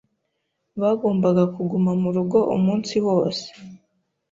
Bagombaga 0.81 1.43
kuguma 1.55 1.91
murugo 2.01 2.39
umunsi 2.55 2.95
wose. 3.07 3.45